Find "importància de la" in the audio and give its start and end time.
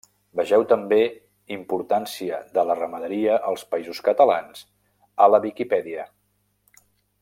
1.55-2.77